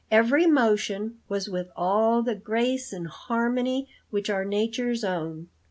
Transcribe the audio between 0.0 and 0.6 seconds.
Every